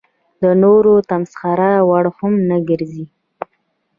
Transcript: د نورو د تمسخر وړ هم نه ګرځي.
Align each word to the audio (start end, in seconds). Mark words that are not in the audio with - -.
د 0.41 0.43
نورو 0.63 0.93
د 0.99 1.05
تمسخر 1.11 1.59
وړ 1.89 2.05
هم 2.17 2.33
نه 2.49 2.57
ګرځي. 2.69 3.05